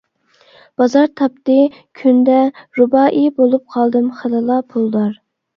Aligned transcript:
«بازار» 0.81 1.11
تاپتى 1.21 1.57
«كۈندە. 2.01 2.39
رۇبائىي»، 2.81 3.29
بولۇپ 3.39 3.69
قالدىم 3.77 4.11
خېلىلا 4.23 4.61
«پۇلدار». 4.73 5.15